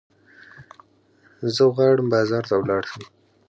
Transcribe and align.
زه 1.55 1.63
غواړم 1.75 2.07
بازار 2.13 2.43
ته 2.49 2.55
ولاړ 2.57 2.83
شم. 2.91 3.03